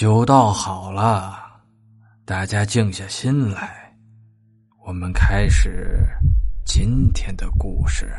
[0.00, 1.60] 酒倒好了，
[2.24, 3.94] 大家静下心来，
[4.86, 6.02] 我们开始
[6.64, 8.10] 今天的故事。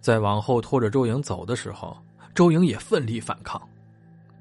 [0.00, 1.94] 在往后拖着周颖走的时候，
[2.34, 3.60] 周颖也奋力反抗。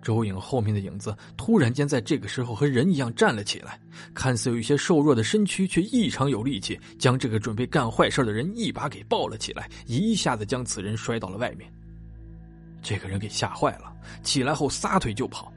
[0.02, 3.78] 周颖后面的影子突然间在这个时候和人一样站了起来，
[4.14, 11.70] 看似有一些瘦弱的身躯，却异常有力气，将这个准备干坏事的人一把给抱了起来，一下子将此人摔到了外面。
[12.84, 15.52] 这个人给吓坏了，起来后撒腿就跑，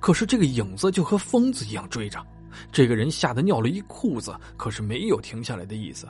[0.00, 2.24] 可是这个影子就和疯子一样追着。
[2.72, 6.08] 这个人吓得尿了一裤子，可是没有停下来的意思。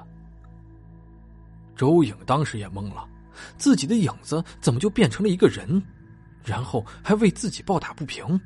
[1.75, 3.09] 周颖当时也懵了，
[3.57, 5.83] 自己的影子怎么就变成了一个人？
[6.45, 8.41] 然后还为自己抱打不平。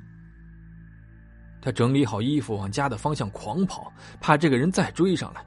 [1.60, 5.44] 他整理好衣服，往家的方向狂跑，怕这个人再追上来。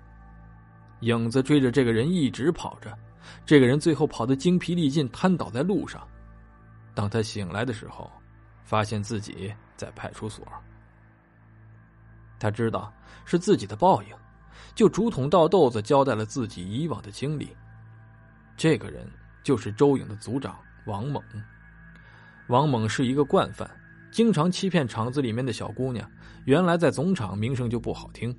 [1.01, 2.97] 影子追着这个人一直跑着，
[3.45, 6.07] 这个人最后跑得精疲力尽，瘫倒在路上。
[6.95, 8.09] 当他醒来的时候，
[8.63, 10.47] 发现自己在派出所。
[12.39, 12.91] 他知道
[13.25, 14.09] 是自己的报应，
[14.73, 17.55] 就竹筒倒豆子交代了自己以往的经历。
[18.57, 19.05] 这个人
[19.43, 21.21] 就是周颖的组长王猛。
[22.47, 23.69] 王猛是一个惯犯，
[24.11, 26.09] 经常欺骗厂子里面的小姑娘。
[26.45, 28.33] 原来在总厂名声就不好听，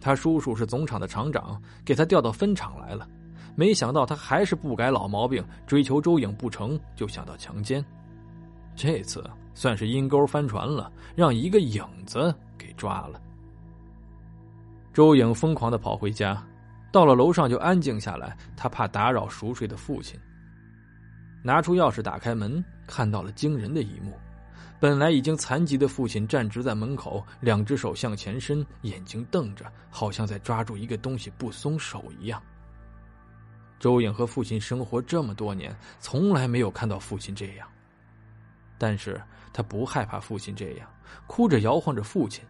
[0.00, 3.08] 他叔叔是总厂的厂长，给他调到分厂来了。
[3.54, 7.84] 没想到他还是不改老毛病，追求周颖不成就想到强奸。
[8.74, 9.22] 这次
[9.54, 13.20] 算是阴沟翻船了，让一个影子给抓了。
[14.92, 16.42] 周颖疯狂的跑回家，
[16.90, 20.18] 到了楼上就安静下来，他怕打扰熟睡的父亲。
[21.44, 24.12] 拿出钥匙打开门，看到了惊人的一幕：
[24.80, 32.42] 本来已经残疾的父亲站直在门口，两只手向前伸，眼睛瞪着，好像在抓住一个东西不松手一样。
[33.82, 37.68] 周颖和父亲生活这么多年，从来没有看到父亲这样。
[38.78, 39.20] 但是
[39.52, 40.88] 他不害怕父亲这样，
[41.26, 42.44] 哭着摇晃着父亲。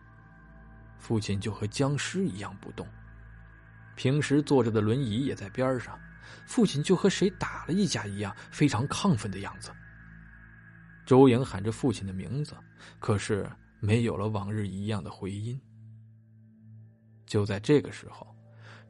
[0.99, 2.87] 父亲就和僵尸一样不动，
[3.97, 5.99] 平时坐着的轮椅也在边上。
[6.45, 9.71] 父亲就和谁打了一架一样，非常亢奋的样子。
[11.07, 12.55] 周颖喊着父亲的名字，
[12.99, 13.51] 可是
[13.81, 15.59] 没有了往日一样的回音。
[17.25, 18.37] 就在这个时候，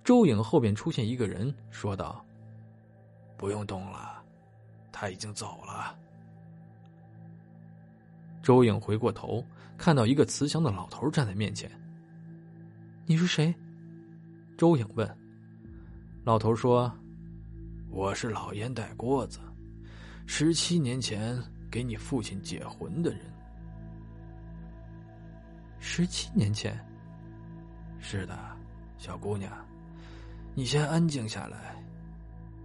[0.03, 2.25] 周颖后边出现一个人，说道
[3.43, 4.23] ：“不用动了，
[4.93, 5.99] 他已经走了。”
[8.41, 9.45] 周颖回过头，
[9.77, 11.69] 看到一个慈祥的老头站在面前。
[13.05, 13.53] “你是谁？”
[14.57, 15.19] 周颖问。
[16.23, 16.97] 老头说。
[17.91, 19.41] 我是老烟袋锅子，
[20.25, 21.37] 十七年前
[21.69, 23.21] 给你父亲解魂的人。
[25.81, 26.79] 十七年前，
[27.99, 28.39] 是的，
[28.97, 29.53] 小姑娘，
[30.55, 31.77] 你先安静下来。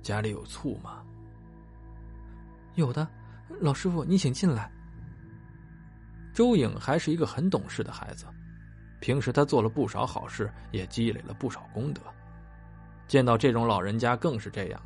[0.07, 1.03] 家里有醋吗？
[2.75, 3.06] 有的，
[3.59, 4.72] 老师傅，你请进来。
[6.34, 8.25] 周颖还是一个很懂事的孩子，
[9.01, 12.01] 平时他做了不少好事，也积累了不少功德。
[13.06, 14.81] 见到这种老人家，更是这样。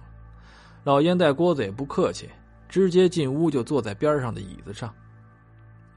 [0.83, 2.27] 老烟袋锅子也不客气，
[2.67, 4.91] 直接进屋就坐在边上的椅子上。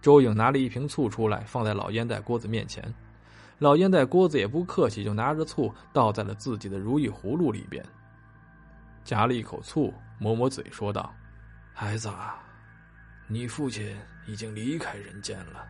[0.03, 2.95] 周颖拿了一瓶醋出来，放在老烟袋锅子面前。
[3.59, 7.83] 老烟袋锅子也不客气，就拿着醋倒在了自己的如意葫芦里边，
[9.05, 11.15] 夹了一口醋，抹抹嘴，说道
[11.75, 12.11] ：“孩子，
[13.29, 13.95] 你父亲
[14.27, 15.67] 已经离开人间了。”